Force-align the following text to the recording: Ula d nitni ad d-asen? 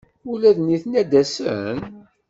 Ula 0.31 0.51
d 0.57 0.59
nitni 0.61 0.97
ad 1.01 1.07
d-asen? 1.11 1.77